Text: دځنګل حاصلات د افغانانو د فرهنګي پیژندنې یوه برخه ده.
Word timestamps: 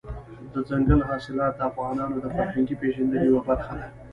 دځنګل 0.53 0.99
حاصلات 1.09 1.53
د 1.55 1.61
افغانانو 1.71 2.15
د 2.19 2.25
فرهنګي 2.35 2.75
پیژندنې 2.81 3.25
یوه 3.29 3.41
برخه 3.49 3.73
ده. 3.79 3.87